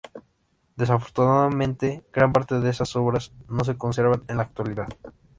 [0.77, 4.87] Desafortunadamente gran parte de estas obras no se conservan en la actualidad.